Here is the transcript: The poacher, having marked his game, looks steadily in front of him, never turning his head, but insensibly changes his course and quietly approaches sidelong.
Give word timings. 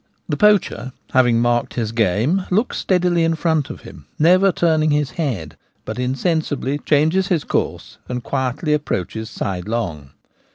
The 0.27 0.35
poacher, 0.35 0.93
having 1.11 1.39
marked 1.41 1.75
his 1.75 1.91
game, 1.91 2.47
looks 2.49 2.79
steadily 2.79 3.23
in 3.23 3.35
front 3.35 3.69
of 3.69 3.81
him, 3.81 4.07
never 4.17 4.51
turning 4.51 4.89
his 4.89 5.11
head, 5.11 5.57
but 5.85 5.99
insensibly 5.99 6.79
changes 6.79 7.27
his 7.27 7.43
course 7.43 7.99
and 8.09 8.23
quietly 8.23 8.73
approaches 8.73 9.29
sidelong. 9.29 10.09